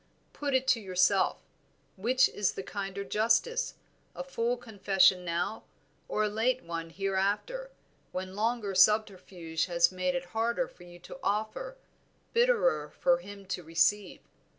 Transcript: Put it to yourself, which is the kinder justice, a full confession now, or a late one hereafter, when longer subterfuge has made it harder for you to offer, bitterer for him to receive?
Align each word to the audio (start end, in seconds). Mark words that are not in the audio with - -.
Put 0.33 0.55
it 0.55 0.65
to 0.69 0.79
yourself, 0.79 1.37
which 1.95 2.27
is 2.27 2.53
the 2.53 2.63
kinder 2.63 3.03
justice, 3.03 3.75
a 4.15 4.23
full 4.23 4.57
confession 4.57 5.23
now, 5.23 5.61
or 6.07 6.23
a 6.23 6.27
late 6.27 6.63
one 6.63 6.89
hereafter, 6.89 7.69
when 8.11 8.33
longer 8.35 8.73
subterfuge 8.73 9.65
has 9.67 9.91
made 9.91 10.15
it 10.15 10.25
harder 10.33 10.67
for 10.67 10.85
you 10.85 10.97
to 11.01 11.19
offer, 11.21 11.77
bitterer 12.33 12.89
for 12.89 13.19
him 13.19 13.45
to 13.49 13.61
receive? 13.61 14.21